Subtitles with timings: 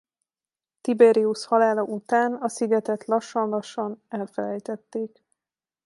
[0.81, 5.23] Tiberius halála után a szigetet lassan-lassan elfelejtették.